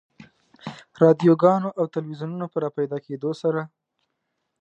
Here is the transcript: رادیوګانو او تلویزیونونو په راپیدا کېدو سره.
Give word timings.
رادیوګانو 1.03 1.69
او 1.79 1.85
تلویزیونونو 1.95 2.45
په 2.51 2.57
راپیدا 2.65 2.97
کېدو 3.05 3.31
سره. 3.41 3.61